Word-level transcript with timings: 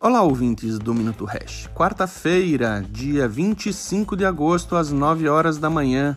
Olá, 0.00 0.22
ouvintes 0.22 0.78
do 0.78 0.94
Minuto 0.94 1.24
Hash. 1.24 1.68
Quarta-feira, 1.74 2.86
dia 2.88 3.26
25 3.26 4.14
de 4.14 4.24
agosto, 4.24 4.76
às 4.76 4.92
9 4.92 5.28
horas 5.28 5.58
da 5.58 5.68
manhã. 5.68 6.16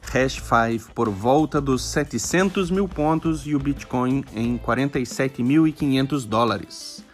Hash 0.00 0.40
5 0.42 0.94
por 0.94 1.10
volta 1.10 1.60
dos 1.60 1.82
700 1.82 2.70
mil 2.70 2.88
pontos 2.88 3.46
e 3.46 3.54
o 3.54 3.58
Bitcoin 3.58 4.24
em 4.34 4.56
47.500 4.56 6.26
dólares. 6.26 7.04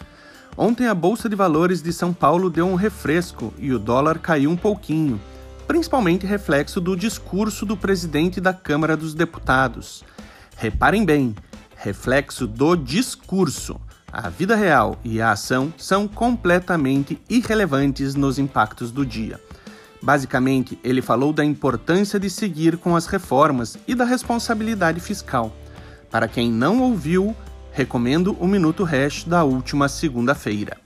Ontem 0.56 0.86
a 0.86 0.94
Bolsa 0.94 1.28
de 1.28 1.34
Valores 1.34 1.82
de 1.82 1.92
São 1.92 2.12
Paulo 2.12 2.48
deu 2.48 2.68
um 2.68 2.76
refresco 2.76 3.52
e 3.58 3.72
o 3.72 3.78
dólar 3.80 4.20
caiu 4.20 4.52
um 4.52 4.56
pouquinho, 4.56 5.20
principalmente 5.66 6.24
reflexo 6.24 6.80
do 6.80 6.96
discurso 6.96 7.66
do 7.66 7.76
presidente 7.76 8.40
da 8.40 8.54
Câmara 8.54 8.96
dos 8.96 9.14
Deputados. 9.14 10.04
Reparem 10.56 11.04
bem, 11.04 11.34
reflexo 11.74 12.46
do 12.46 12.76
discurso 12.76 13.80
a 14.16 14.28
vida 14.28 14.54
real 14.54 14.96
e 15.02 15.20
a 15.20 15.32
ação 15.32 15.74
são 15.76 16.06
completamente 16.06 17.20
irrelevantes 17.28 18.14
nos 18.14 18.38
impactos 18.38 18.92
do 18.92 19.04
dia. 19.04 19.40
Basicamente, 20.00 20.78
ele 20.84 21.02
falou 21.02 21.32
da 21.32 21.44
importância 21.44 22.20
de 22.20 22.30
seguir 22.30 22.76
com 22.76 22.94
as 22.94 23.06
reformas 23.06 23.76
e 23.88 23.94
da 23.94 24.04
responsabilidade 24.04 25.00
fiscal. 25.00 25.52
Para 26.12 26.28
quem 26.28 26.48
não 26.48 26.80
ouviu, 26.80 27.34
recomendo 27.72 28.36
o 28.38 28.46
Minuto 28.46 28.84
Hash 28.84 29.24
da 29.24 29.42
última 29.42 29.88
segunda-feira. 29.88 30.76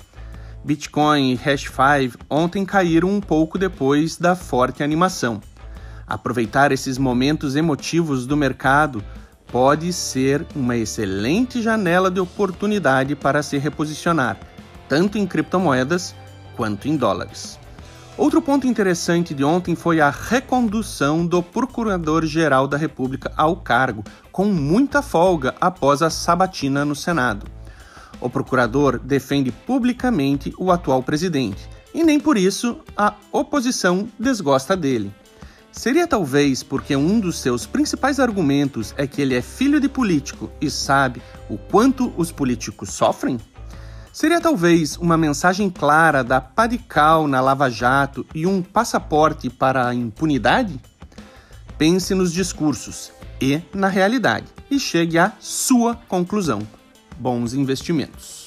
Bitcoin 0.64 1.32
e 1.32 1.34
Hash 1.34 1.64
5 1.64 2.24
ontem 2.30 2.64
caíram 2.64 3.10
um 3.10 3.20
pouco 3.20 3.58
depois 3.58 4.16
da 4.16 4.34
forte 4.34 4.82
animação. 4.82 5.42
Aproveitar 6.06 6.72
esses 6.72 6.96
momentos 6.96 7.56
emotivos 7.56 8.26
do 8.26 8.38
mercado 8.38 9.04
pode 9.50 9.92
ser 9.92 10.46
uma 10.54 10.76
excelente 10.76 11.62
janela 11.62 12.10
de 12.10 12.20
oportunidade 12.20 13.14
para 13.16 13.42
se 13.42 13.58
reposicionar, 13.58 14.38
tanto 14.88 15.18
em 15.18 15.26
criptomoedas 15.26 16.14
quanto 16.56 16.88
em 16.88 16.96
dólares. 16.96 17.58
Outro 18.16 18.42
ponto 18.42 18.66
interessante 18.66 19.32
de 19.32 19.44
ontem 19.44 19.76
foi 19.76 20.00
a 20.00 20.10
recondução 20.10 21.24
do 21.24 21.40
Procurador-Geral 21.40 22.66
da 22.66 22.76
República 22.76 23.32
ao 23.36 23.56
cargo, 23.56 24.02
com 24.32 24.46
muita 24.46 25.00
folga 25.02 25.54
após 25.60 26.02
a 26.02 26.10
sabatina 26.10 26.84
no 26.84 26.96
Senado. 26.96 27.46
O 28.20 28.28
procurador 28.28 28.98
defende 28.98 29.52
publicamente 29.52 30.52
o 30.58 30.72
atual 30.72 31.00
presidente 31.00 31.68
e 31.94 32.02
nem 32.02 32.18
por 32.18 32.36
isso 32.36 32.80
a 32.96 33.14
oposição 33.30 34.08
desgosta 34.18 34.76
dele. 34.76 35.12
Seria 35.70 36.06
talvez 36.06 36.62
porque 36.62 36.96
um 36.96 37.20
dos 37.20 37.38
seus 37.38 37.66
principais 37.66 38.18
argumentos 38.18 38.94
é 38.96 39.06
que 39.06 39.22
ele 39.22 39.34
é 39.34 39.42
filho 39.42 39.80
de 39.80 39.88
político 39.88 40.50
e 40.60 40.70
sabe 40.70 41.22
o 41.48 41.56
quanto 41.56 42.12
os 42.16 42.32
políticos 42.32 42.90
sofrem? 42.90 43.38
Seria 44.12 44.40
talvez 44.40 44.96
uma 44.96 45.16
mensagem 45.16 45.70
clara 45.70 46.24
da 46.24 46.40
Padical 46.40 47.28
na 47.28 47.40
Lava 47.40 47.70
Jato 47.70 48.26
e 48.34 48.46
um 48.46 48.62
passaporte 48.62 49.48
para 49.48 49.86
a 49.86 49.94
impunidade? 49.94 50.80
Pense 51.76 52.14
nos 52.14 52.32
discursos 52.32 53.12
e 53.40 53.60
na 53.72 53.86
realidade 53.86 54.46
e 54.68 54.80
chegue 54.80 55.18
à 55.18 55.32
sua 55.38 55.94
conclusão. 56.08 56.66
Bons 57.16 57.54
investimentos. 57.54 58.37